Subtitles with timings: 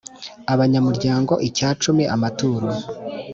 [0.53, 2.67] abanyamuryango icya cumi amaturo